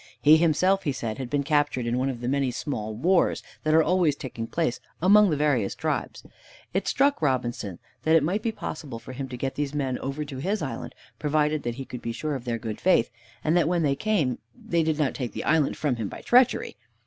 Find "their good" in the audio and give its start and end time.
12.45-12.81